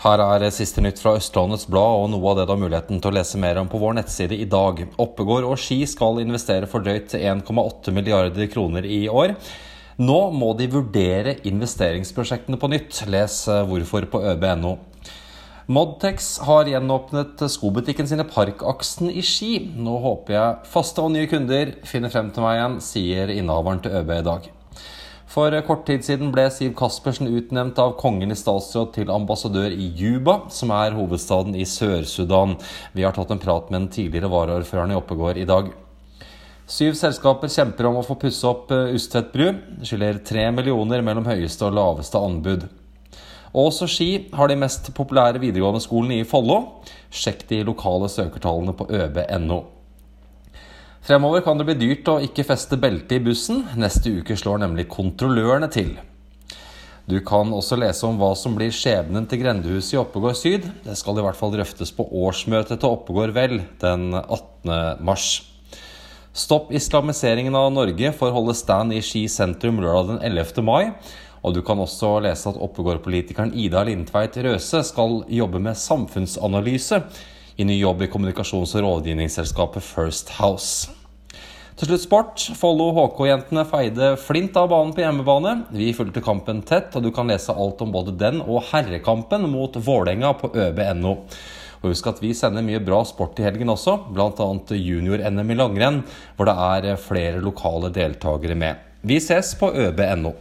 Her 0.00 0.20
er 0.24 0.46
siste 0.48 0.80
nytt 0.80 0.96
fra 1.02 1.12
Østlandets 1.18 1.66
Blad 1.68 1.98
og 2.00 2.06
noe 2.08 2.30
av 2.30 2.38
det 2.38 2.46
du 2.48 2.54
har 2.54 2.60
muligheten 2.62 3.02
til 3.02 3.10
å 3.10 3.16
lese 3.18 3.36
mer 3.36 3.58
om 3.60 3.66
på 3.68 3.76
vår 3.82 3.98
nettside 3.98 4.32
i 4.32 4.46
dag. 4.48 4.78
Oppegård 4.96 5.44
og 5.44 5.58
Ski 5.60 5.82
skal 5.84 6.22
investere 6.22 6.68
for 6.70 6.80
drøyt 6.80 7.12
1,8 7.18 7.92
milliarder 7.92 8.48
kroner 8.48 8.88
i 8.88 9.02
år. 9.12 9.34
Nå 10.00 10.20
må 10.32 10.54
de 10.56 10.70
vurdere 10.72 11.34
investeringsprosjektene 11.50 12.56
på 12.56 12.70
nytt. 12.72 13.02
Les 13.12 13.34
hvorfor 13.68 14.06
på 14.08 14.22
øb.no. 14.30 14.78
Modtex 15.68 16.30
har 16.48 16.70
gjenåpnet 16.72 17.44
skobutikken 17.52 18.08
sin 18.08 18.24
i 18.24 18.26
Parkaksen 18.26 19.12
i 19.12 19.20
Ski. 19.20 19.52
Nå 19.76 19.98
håper 20.00 20.38
jeg 20.38 20.72
faste 20.72 21.04
og 21.04 21.12
nye 21.12 21.28
kunder 21.28 21.76
finner 21.84 22.08
frem 22.08 22.32
til 22.32 22.48
meg 22.48 22.56
igjen, 22.56 22.80
sier 22.88 23.34
innehaveren 23.36 23.84
til 23.84 24.00
ØB 24.00 24.16
i 24.16 24.24
dag. 24.30 24.48
For 25.30 25.54
kort 25.62 25.84
tid 25.86 26.02
siden 26.02 26.32
ble 26.34 26.48
Siv 26.50 26.72
Caspersen 26.78 27.28
utnevnt 27.30 27.78
av 27.78 27.92
kongen 28.00 28.34
i 28.34 28.38
statsråd 28.38 28.88
til 28.96 29.12
ambassadør 29.14 29.70
i 29.70 29.92
Juba, 29.94 30.40
som 30.50 30.72
er 30.74 30.96
hovedstaden 30.96 31.54
i 31.54 31.62
Sør-Sudan. 31.62 32.56
Vi 32.98 33.06
har 33.06 33.14
tatt 33.14 33.30
en 33.30 33.42
prat 33.42 33.70
med 33.70 33.78
den 33.78 33.88
tidligere 33.94 34.32
varaordføreren 34.32 34.90
i 34.90 34.98
Oppegård 34.98 35.38
i 35.38 35.46
dag. 35.46 35.70
Syv 36.66 36.98
selskaper 36.98 37.50
kjemper 37.50 37.86
om 37.86 38.00
å 38.00 38.04
få 38.06 38.18
pusse 38.18 38.42
opp 38.50 38.74
Ustvedt 38.74 39.30
bru. 39.30 39.46
Skiller 39.86 40.18
tre 40.26 40.50
millioner 40.50 41.06
mellom 41.06 41.30
høyeste 41.30 41.68
og 41.68 41.78
laveste 41.78 42.18
anbud. 42.18 42.66
Ås 43.54 43.82
og 43.86 43.90
Ski 43.90 44.12
har 44.34 44.50
de 44.50 44.58
mest 44.58 44.90
populære 44.98 45.42
videregående 45.42 45.82
skolene 45.86 46.24
i 46.24 46.26
Follo. 46.26 46.82
Sjekk 47.10 47.46
de 47.50 47.62
lokale 47.70 48.10
søkertallene 48.10 48.74
på 48.74 48.90
øb.no. 48.98 49.66
Fremover 51.00 51.40
kan 51.40 51.56
det 51.56 51.64
bli 51.64 51.78
dyrt 51.80 52.08
å 52.12 52.18
ikke 52.20 52.44
feste 52.44 52.76
belte 52.80 53.16
i 53.16 53.22
bussen. 53.24 53.62
Neste 53.80 54.12
uke 54.20 54.36
slår 54.36 54.60
nemlig 54.66 54.84
kontrollørene 54.92 55.70
til. 55.72 55.94
Du 57.08 57.16
kan 57.26 57.48
også 57.56 57.78
lese 57.80 58.04
om 58.06 58.18
hva 58.20 58.34
som 58.38 58.52
blir 58.54 58.70
skjebnen 58.74 59.24
til 59.26 59.40
grendehuset 59.40 59.96
i 59.96 59.98
Oppegård 59.98 60.36
syd. 60.38 60.68
Det 60.84 60.94
skal 61.00 61.18
i 61.18 61.24
hvert 61.24 61.38
fall 61.38 61.54
drøftes 61.54 61.90
på 61.96 62.04
årsmøtet 62.04 62.82
til 62.82 62.92
Oppegård 62.92 63.32
Vel 63.34 63.62
den 63.80 64.12
18. 64.20 65.00
mars. 65.02 65.30
Stopp 66.36 66.68
islamiseringen 66.76 67.56
av 67.58 67.72
Norge 67.74 68.12
får 68.14 68.36
holde 68.36 68.54
stand 68.54 68.94
i 68.94 69.00
Ski 69.02 69.24
sentrum 69.32 69.80
lørdag 69.82 70.12
den 70.12 70.22
11. 70.30 70.62
mai. 70.62 70.92
Og 71.40 71.56
du 71.56 71.64
kan 71.64 71.80
også 71.80 72.18
lese 72.22 72.52
at 72.52 72.60
Oppegård-politikeren 72.60 73.56
Ida 73.56 73.82
Lindtveit 73.88 74.36
Røse 74.44 74.84
skal 74.86 75.22
jobbe 75.32 75.64
med 75.64 75.80
samfunnsanalyse 75.80 77.00
i 77.60 77.64
ny 77.64 77.76
jobb 77.80 78.02
i 78.02 78.08
kommunikasjons- 78.08 78.72
og 78.78 78.86
rådgivningsselskapet 78.86 79.84
First 79.84 80.32
House. 80.38 80.88
Til 81.76 81.88
slutt 81.88 82.02
sport. 82.04 82.42
Follo 82.60 82.90
HK-jentene 82.96 83.66
feide 83.68 84.10
flint 84.20 84.56
av 84.56 84.70
banen 84.72 84.92
på 84.96 85.00
hjemmebane. 85.00 85.54
Vi 85.72 85.90
fulgte 85.96 86.22
kampen 86.24 86.60
tett, 86.68 86.92
og 86.96 87.04
du 87.04 87.10
kan 87.12 87.28
lese 87.28 87.52
alt 87.52 87.80
om 87.84 87.92
både 87.92 88.16
den 88.20 88.42
og 88.42 88.66
herrekampen 88.68 89.44
mot 89.52 89.76
Vålerenga 89.76 90.34
på 90.40 90.52
øb.no. 90.56 91.14
Og 91.80 91.88
husk 91.88 92.10
at 92.10 92.20
vi 92.20 92.34
sender 92.36 92.64
mye 92.64 92.82
bra 92.84 93.00
sport 93.08 93.40
i 93.40 93.46
helgen 93.46 93.72
også, 93.72 93.96
bl.a. 94.12 94.50
junior-NM 94.76 95.54
i 95.54 95.56
langrenn, 95.56 96.02
hvor 96.36 96.48
det 96.48 96.56
er 96.92 97.00
flere 97.00 97.40
lokale 97.44 97.88
deltakere 97.96 98.56
med. 98.56 98.86
Vi 99.00 99.16
ses 99.24 99.54
på 99.56 99.72
øb.no. 99.72 100.36